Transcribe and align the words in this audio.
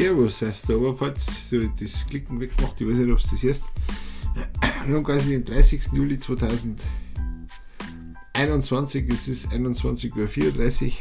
Servus 0.00 0.40
heißt 0.40 0.70
der 0.70 0.78
Oberpfalz, 0.78 1.50
so 1.50 1.60
das 1.60 2.06
Klicken 2.06 2.40
weggemacht, 2.40 2.80
ich 2.80 2.88
weiß 2.88 2.96
nicht, 2.96 3.12
ob 3.12 3.20
du 3.20 3.28
das 3.28 3.38
siehst. 3.38 3.64
Wir 4.86 4.96
haben 4.96 5.04
quasi 5.04 5.32
den 5.32 5.44
30. 5.44 5.88
Juli 5.92 6.18
2021, 6.18 9.12
es 9.12 9.28
ist 9.28 9.52
21.34 9.52 10.86
Uhr. 10.86 10.92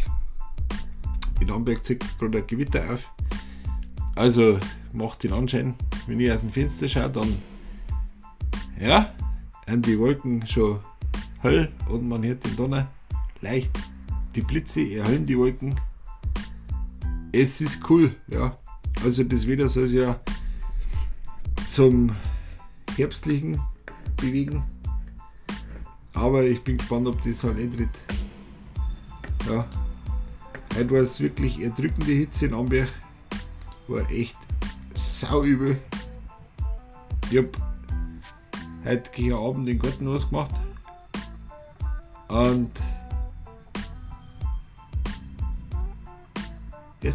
In 1.40 1.50
Amberg 1.50 1.86
zieht 1.86 2.04
gerade 2.20 2.40
ein 2.40 2.48
Gewitter 2.48 2.94
auf. 2.94 3.10
Also 4.16 4.60
macht 4.92 5.24
den 5.24 5.32
Anschein, 5.32 5.76
wenn 6.08 6.20
ich 6.20 6.30
aus 6.30 6.42
dem 6.42 6.52
Fenster 6.52 6.90
schaue, 6.90 7.10
dann 7.10 7.38
ja, 8.82 9.14
sind 9.66 9.86
die 9.86 9.98
Wolken 9.98 10.46
schon 10.46 10.82
hell 11.42 11.72
und 11.88 12.06
man 12.06 12.22
hört 12.24 12.46
den 12.46 12.58
Donner 12.58 12.92
leicht. 13.40 13.72
Die 14.36 14.42
Blitze 14.42 14.82
erhellen 14.82 15.26
die 15.26 15.38
Wolken. 15.38 15.80
Es 17.32 17.62
ist 17.62 17.90
cool, 17.90 18.14
ja. 18.28 18.58
Also 19.04 19.24
das 19.24 19.48
Wetter 19.48 19.68
soll 19.68 19.88
sich 19.88 20.00
ja 20.00 20.20
zum 21.68 22.12
herbstlichen 22.98 23.62
bewegen. 24.18 24.64
Aber 26.14 26.44
ich 26.44 26.62
bin 26.64 26.78
gespannt, 26.78 27.08
ob 27.08 27.22
das 27.22 27.44
halt 27.44 27.58
eintritt. 27.58 27.90
Ja. 29.48 29.66
Heute 30.76 30.92
war 30.92 31.00
es 31.00 31.20
wirklich 31.20 31.62
erdrückende 31.62 32.12
Hitze 32.12 32.46
in 32.46 32.54
Amberg. 32.54 32.90
War 33.88 34.10
echt 34.12 34.38
sauübel. 34.94 35.82
Ich 37.32 37.38
hab 37.38 37.46
heute 38.86 39.12
gegen 39.12 39.34
Abend 39.34 39.68
den 39.68 39.80
Garten 39.80 40.08
ausgemacht. 40.08 40.52
Und 42.28 42.70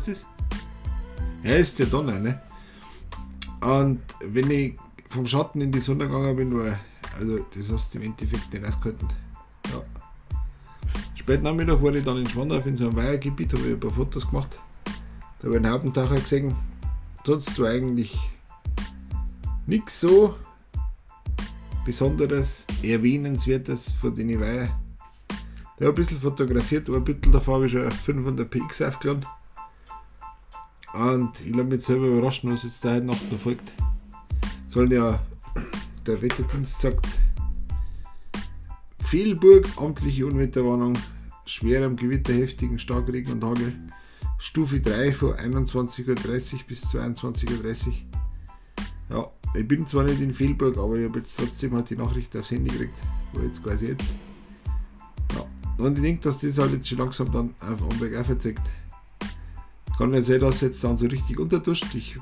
ist 0.08 0.26
Ja, 1.44 1.56
ist 1.56 1.78
der 1.78 1.86
Donner, 1.86 2.18
ne? 2.18 2.40
Und 3.60 4.00
wenn 4.24 4.50
ich 4.50 4.74
vom 5.10 5.26
Schatten 5.26 5.60
in 5.60 5.70
die 5.70 5.80
Sonne 5.80 6.06
gegangen 6.06 6.36
bin, 6.36 6.58
war 6.58 6.78
also 7.18 7.38
das 7.54 7.70
hast 7.70 7.94
du 7.94 7.98
im 7.98 8.06
Endeffekt 8.06 8.52
nicht 8.52 8.64
ausgehalten. 8.64 9.08
Ja. 9.70 9.82
Spät 11.14 11.42
Nachmittag 11.42 11.82
war 11.82 11.94
ich 11.94 12.04
dann 12.04 12.18
in 12.18 12.28
Schwandorf 12.28 12.66
in 12.66 12.76
so 12.76 12.88
einem 12.88 12.96
Weihergebiet, 12.96 13.52
habe 13.52 13.62
ich 13.62 13.72
ein 13.74 13.80
paar 13.80 13.90
Fotos 13.90 14.28
gemacht. 14.28 14.58
Da 15.38 15.44
habe 15.44 15.50
ich 15.50 15.56
einen 15.56 15.70
Haupentaucher 15.70 16.16
gesehen. 16.16 16.56
Sonst 17.24 17.58
war 17.58 17.68
eigentlich 17.68 18.18
nichts 19.66 20.00
so 20.00 20.34
Besonderes, 21.84 22.66
Erwähnenswertes 22.82 23.92
von 23.92 24.14
den 24.14 24.40
Weiher. 24.40 24.68
Der 25.78 25.88
hat 25.88 25.92
ein 25.92 25.94
bisschen 25.94 26.20
fotografiert, 26.20 26.88
aber 26.88 26.98
ein 26.98 27.04
bisschen 27.04 27.32
davor 27.32 27.56
habe 27.56 27.66
ich 27.66 27.72
schon 27.72 27.90
500 27.90 28.50
PX 28.50 28.82
aufgeladen. 28.82 29.24
Und 30.94 31.40
ich 31.44 31.52
lasse 31.52 31.64
mich 31.64 31.84
selber 31.84 32.06
überraschen, 32.06 32.52
was 32.52 32.62
jetzt 32.62 32.84
da 32.84 32.94
heute 32.94 33.06
Nacht 33.06 33.32
noch 33.32 33.40
folgt. 33.40 33.72
Sollen 34.68 34.92
ja, 34.92 35.20
der 36.06 36.22
Wetterdienst 36.22 36.80
sagt, 36.80 37.06
Fehlburg, 39.00 39.66
amtliche 39.76 40.24
Unwetterwarnung, 40.24 40.94
schwerem 41.46 41.96
Gewitter, 41.96 42.32
heftigen 42.32 42.78
Starkregen 42.78 43.32
und 43.32 43.44
Hagel, 43.44 43.74
Stufe 44.38 44.80
3 44.80 45.12
von 45.12 45.34
21.30 45.34 46.54
Uhr 46.54 46.60
bis 46.68 46.84
22.30 46.94 47.86
Uhr. 47.88 47.94
Ja, 49.10 49.30
ich 49.54 49.66
bin 49.66 49.86
zwar 49.86 50.04
nicht 50.04 50.20
in 50.20 50.32
Fehlburg, 50.32 50.78
aber 50.78 50.96
ich 50.96 51.08
habe 51.08 51.18
jetzt 51.18 51.38
trotzdem 51.38 51.74
halt 51.74 51.90
die 51.90 51.96
Nachricht 51.96 52.36
aufs 52.36 52.50
Handy 52.52 52.70
gekriegt, 52.70 53.02
wo 53.32 53.40
jetzt 53.40 53.62
quasi 53.62 53.88
jetzt. 53.88 54.14
Ja, 55.34 55.84
und 55.84 55.96
ich 55.96 56.02
denke, 56.02 56.22
dass 56.22 56.38
das 56.38 56.58
halt 56.58 56.72
jetzt 56.72 56.88
schon 56.88 56.98
langsam 56.98 57.30
dann 57.32 57.54
auf 57.60 57.82
Amberg 57.82 58.16
aufzeigt. 58.16 58.62
Kann 59.98 60.10
nicht 60.10 60.24
sein, 60.24 60.40
dass 60.40 60.60
jetzt 60.60 60.82
dann 60.82 60.96
so 60.96 61.06
richtig 61.06 61.38
unterduscht. 61.38 61.94
Ich, 61.94 62.18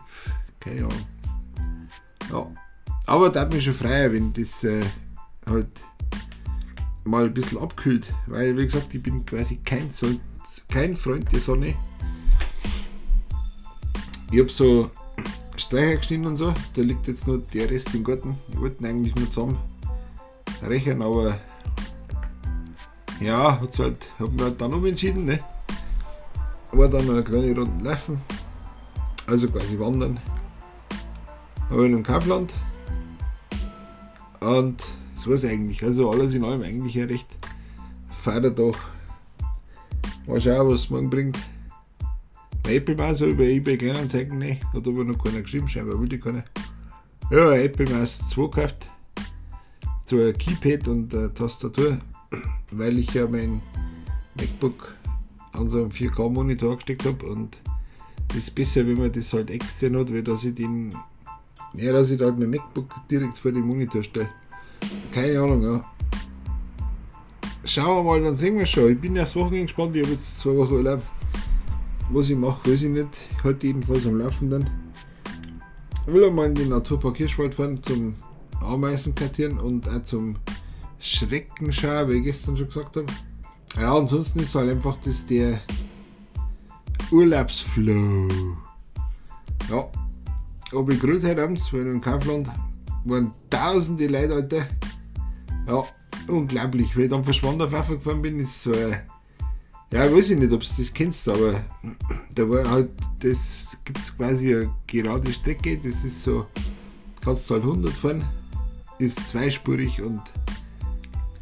keine 0.61 0.81
Ahnung. 0.81 1.07
Ja. 2.31 2.47
Aber 3.07 3.31
da 3.31 3.41
hat 3.41 3.53
mich 3.53 3.65
schon 3.65 3.75
freier, 3.75 4.13
wenn 4.13 4.33
das 4.33 4.65
äh, 4.65 4.83
halt 5.47 5.69
mal 7.05 7.25
ein 7.25 7.35
bisschen 7.35 7.59
abkühlt. 7.59 8.13
Weil, 8.27 8.57
wie 8.57 8.65
gesagt, 8.65 8.95
ich 8.95 9.03
bin 9.03 9.25
quasi 9.25 9.57
kein, 9.65 9.91
Son 9.91 10.21
kein 10.69 10.97
Freund 10.97 11.31
der 11.33 11.41
Sonne. 11.41 11.75
Ich 14.31 14.39
habe 14.39 14.49
so 14.49 14.91
Streicher 15.57 15.97
geschnitten 15.97 16.27
und 16.27 16.37
so. 16.37 16.55
Da 16.75 16.83
liegt 16.83 17.07
jetzt 17.07 17.27
nur 17.27 17.39
der 17.39 17.71
Rest 17.71 17.95
im 17.95 18.05
Garten. 18.05 18.37
Ich 18.51 18.61
wollte 18.61 18.87
eigentlich 18.87 19.15
nur 19.15 19.29
zusammen 19.31 19.59
rechnen, 20.63 21.03
aber 21.03 21.39
ja, 23.21 23.61
hat's 23.61 23.79
halt, 23.79 24.07
hab 24.19 24.33
mir 24.33 24.45
halt 24.45 24.61
dann 24.61 24.75
umentschieden. 24.75 25.25
Ne? 25.25 25.41
War 26.73 26.89
dann 26.89 27.09
eine 27.09 27.23
kleine 27.23 27.55
Runde 27.55 27.85
laufen, 27.85 28.21
also 29.27 29.49
quasi 29.49 29.79
wandern. 29.79 30.19
Aber 31.71 31.85
in 31.85 31.95
einem 31.95 32.03
Kaufland. 32.03 32.53
Und 34.41 34.83
war 35.27 35.35
es 35.35 35.45
eigentlich. 35.45 35.83
Also 35.83 36.11
alles 36.11 36.35
in 36.35 36.45
allem 36.45 36.63
eigentlich 36.63 36.99
ein 36.99 37.09
recht 37.09 37.29
feirer 38.11 38.55
Tag. 38.55 38.75
Mal 40.27 40.41
schauen, 40.41 40.69
was 40.69 40.81
es 40.81 40.91
morgen 40.91 41.11
bringt. 41.11 41.39
Apple 42.69 42.95
Maus 42.97 43.21
bei 43.21 43.51
eBay 43.51 43.77
Kleinanzeigen 43.77 44.39
ne, 44.39 44.59
hat 44.73 44.87
aber 44.87 45.05
noch 45.05 45.23
keiner 45.23 45.43
geschrieben, 45.43 45.69
scheinbar 45.69 46.01
will 46.01 46.09
die 46.09 46.19
keiner. 46.19 46.45
Ja, 47.31 47.53
Apple 47.55 47.91
Maus 47.91 48.29
2 48.31 48.43
gekauft. 48.43 48.87
So 50.05 50.21
ein 50.21 50.37
Keypad 50.39 50.89
und 50.89 51.11
Tastatur, 51.35 51.99
weil 52.71 52.99
ich 52.99 53.13
ja 53.15 53.27
mein 53.27 53.61
MacBook 54.37 54.95
an 55.53 55.69
so 55.69 55.79
einem 55.79 55.91
4K-Monitor 55.91 56.77
gesteckt 56.77 57.05
habe 57.05 57.27
und 57.27 57.61
das 58.29 58.39
ist 58.39 58.55
besser, 58.55 58.87
wenn 58.87 58.99
man 58.99 59.13
das 59.13 59.33
halt 59.33 59.51
extern 59.51 59.97
hat, 59.97 60.13
weil 60.13 60.23
dass 60.23 60.45
ich 60.45 60.55
den, 60.55 60.95
ja, 61.75 61.93
dass 61.93 62.11
ich 62.11 62.21
halt 62.21 62.39
mein 62.39 62.51
MacBook 62.51 62.95
direkt 63.11 63.37
vor 63.39 63.53
den 63.53 63.67
Monitor 63.67 64.03
stelle. 64.03 64.31
Keine 65.13 65.41
Ahnung, 65.41 65.63
ja. 65.63 65.85
Schauen 67.65 68.05
wir 68.05 68.11
mal, 68.11 68.23
dann 68.23 68.35
sehen 68.35 68.59
wir 68.59 68.67
schon. 68.67 68.91
Ich 68.91 69.01
bin 69.01 69.15
erst 69.15 69.37
Wochenende 69.37 69.67
gespannt, 69.67 69.95
ich 69.95 70.03
habe 70.03 70.13
jetzt 70.13 70.41
zwei 70.41 70.57
Wochen 70.57 70.75
Urlaub. 70.75 71.03
Was 72.11 72.31
ich 72.31 72.37
mache, 72.37 72.71
weiß 72.71 72.83
ich 72.83 72.91
nicht. 72.91 73.29
Ich 73.37 73.45
halte 73.45 73.67
jedenfalls 73.67 74.07
am 74.07 74.19
Laufen 74.19 74.51
dann. 74.51 74.69
Ich 76.07 76.13
will 76.13 76.25
einmal 76.25 76.49
in 76.49 76.55
den 76.55 76.71
Naturpark 76.71 77.17
Hirschwald 77.17 77.55
fahren 77.55 77.81
zum 77.83 78.15
Ameisen 78.61 79.15
kartieren 79.15 79.59
und 79.59 79.89
auch 79.89 80.03
zum 80.03 80.37
Schreckenschauen, 80.99 82.09
wie 82.09 82.19
ich 82.19 82.25
gestern 82.25 82.57
schon 82.57 82.67
gesagt 82.67 82.97
habe. 82.97 83.07
Ja, 83.77 83.97
ansonsten 83.97 84.41
ist 84.41 84.55
halt 84.55 84.71
einfach 84.71 84.97
das 85.05 85.25
der 85.25 85.61
Urlaubsflow. 87.11 88.29
Ja, 89.71 89.91
aber 90.73 90.93
ich 90.93 91.01
gerade 91.01 91.27
heute 91.27 91.43
abends, 91.43 91.73
weil 91.73 91.87
in 91.87 92.01
Kaufland 92.01 92.51
waren 93.05 93.33
tausende 93.49 94.07
Leute, 94.07 94.35
Alter. 94.35 94.67
Ja, 95.67 95.85
unglaublich. 96.29 96.97
Weil 96.97 97.05
ich 97.05 97.11
dann 97.11 97.25
verschwunden 97.25 97.63
auf 97.63 97.73
Affe 97.73 97.97
gefahren 97.97 98.23
bin, 98.23 98.41
ist 98.41 98.63
so 98.63 98.73
ein, 98.73 99.01
ja, 99.91 100.11
weiß 100.11 100.31
ich 100.31 100.39
nicht, 100.39 100.53
ob 100.53 100.61
du 100.61 100.67
das 100.67 100.93
kennst, 100.93 101.29
aber 101.29 101.65
da 102.35 102.49
war 102.49 102.69
halt, 102.69 102.91
das 103.21 103.77
gibt 103.85 103.99
es 103.99 104.17
quasi 104.17 104.55
eine 104.55 104.71
gerade 104.87 105.33
Strecke, 105.33 105.77
das 105.77 106.05
ist 106.05 106.23
so, 106.23 106.47
kannst 107.23 107.49
du 107.49 107.55
halt 107.55 107.65
100 107.65 107.93
fahren, 107.93 108.25
ist 108.99 109.29
zweispurig 109.29 110.01
und 110.01 110.21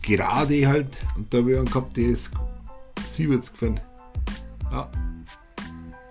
gerade 0.03 0.67
halt. 0.69 1.01
Und 1.17 1.33
da 1.33 1.39
habe 1.39 1.53
ich 1.53 1.59
einen 1.59 1.67
gehabt, 1.67 1.97
der 1.97 2.09
ist 2.09 2.31
70 3.05 3.53
gefahren. 3.53 3.81
Ja. 4.71 4.91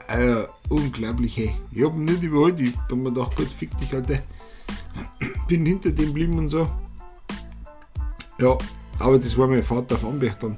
Also, 0.08 0.46
unglaublich, 0.70 1.38
hey. 1.38 1.56
Ich 1.72 1.84
habe 1.84 1.96
ihn 1.96 2.06
nicht 2.06 2.24
überholt, 2.24 2.60
ich 2.60 2.76
habe 2.76 2.96
mir 2.96 3.12
gedacht, 3.12 3.36
gut, 3.36 3.52
fick 3.52 3.78
dich, 3.78 3.94
Alter. 3.94 4.20
Bin 5.48 5.66
hinter 5.66 5.92
dem 5.92 6.08
geblieben 6.08 6.38
und 6.40 6.50
so. 6.50 6.68
Ja, 8.40 8.58
aber 9.00 9.20
das 9.20 9.38
war 9.38 9.48
mein 9.48 9.64
Vater 9.64 9.96
auf 9.96 10.06
Amberg 10.06 10.40
dann. 10.40 10.58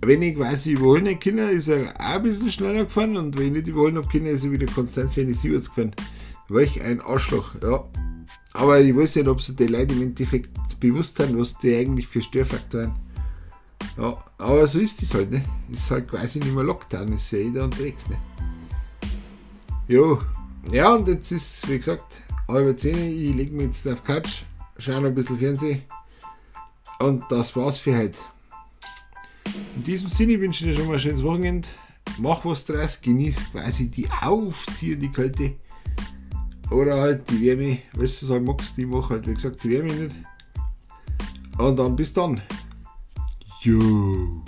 Wenn 0.00 0.22
ich 0.22 0.36
quasi 0.36 0.72
überholen 0.72 1.04
nicht 1.04 1.22
können, 1.22 1.48
ist 1.48 1.68
er 1.68 1.94
auch 1.94 2.16
ein 2.16 2.22
bisschen 2.22 2.50
schneller 2.50 2.84
gefahren 2.84 3.16
und 3.16 3.38
wenn 3.38 3.46
ich 3.48 3.52
nicht 3.52 3.68
überholen 3.68 3.96
habe 3.96 4.08
können, 4.08 4.26
ist 4.26 4.44
er 4.44 4.50
wieder 4.50 4.66
konstant 4.66 5.10
seine 5.10 5.32
70 5.32 5.74
gefahren. 5.74 5.94
Welch 6.48 6.82
ein 6.82 7.00
Arschloch, 7.00 7.54
ja. 7.62 7.84
Aber 8.54 8.80
ich 8.80 8.96
weiß 8.96 9.16
nicht, 9.16 9.28
ob 9.28 9.40
so 9.42 9.52
die 9.52 9.66
Leute 9.66 9.94
im 9.94 10.02
Endeffekt 10.02 10.80
bewusst 10.80 11.16
sind, 11.16 11.38
was 11.38 11.58
die 11.58 11.74
eigentlich 11.74 12.06
für 12.06 12.22
Störfaktoren 12.22 12.94
Ja, 13.98 14.16
aber 14.38 14.66
so 14.66 14.78
ist 14.78 15.02
es 15.02 15.12
halt, 15.12 15.30
ne? 15.30 15.44
Ist 15.72 15.90
halt 15.90 16.08
quasi 16.08 16.38
nicht 16.38 16.54
mehr 16.54 16.64
Lockdown, 16.64 17.12
ist 17.12 17.30
ja 17.32 17.38
jeder 17.38 17.64
unterwegs, 17.64 18.08
ne? 18.08 18.16
Jo, 19.88 20.20
ja, 20.70 20.94
und 20.94 21.08
jetzt 21.08 21.30
ist, 21.32 21.68
wie 21.68 21.78
gesagt, 21.78 22.16
halbe 22.48 22.76
zehn, 22.76 22.96
ich 22.96 23.34
lege 23.34 23.52
mich 23.52 23.66
jetzt 23.66 23.88
auf 23.88 24.00
die 24.00 24.06
Couch, 24.06 24.42
schaue 24.78 25.00
noch 25.00 25.08
ein 25.08 25.14
bisschen 25.14 25.38
Fernsehen 25.38 25.82
und 27.00 27.24
das 27.30 27.54
war's 27.56 27.80
für 27.80 27.96
heute. 27.96 28.18
In 29.76 29.82
diesem 29.82 30.08
Sinne 30.08 30.40
wünsche 30.40 30.64
ich 30.64 30.70
dir 30.70 30.76
schon 30.80 30.88
mal 30.88 30.94
ein 30.94 31.00
schönes 31.00 31.22
Wochenende. 31.22 31.68
Mach 32.18 32.44
was 32.44 32.64
draus, 32.64 33.00
genieß 33.00 33.50
quasi 33.50 33.88
die 33.88 34.08
aufziehende 34.22 35.08
Kälte. 35.08 35.54
Oder 36.70 37.00
halt 37.00 37.30
die 37.30 37.40
Wärme, 37.42 37.78
weißt 37.92 38.22
du, 38.22 38.28
halt 38.30 38.44
magst, 38.44 38.76
die 38.76 38.86
mache 38.86 39.14
halt, 39.14 39.28
wie 39.28 39.34
gesagt, 39.34 39.62
die 39.62 39.70
Wärme 39.70 39.92
nicht. 39.92 40.14
Und 41.58 41.76
dann 41.76 41.94
bis 41.94 42.12
dann. 42.12 42.40
Jo. 43.60 44.42